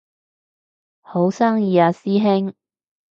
[1.03, 2.55] 好生意啊師兄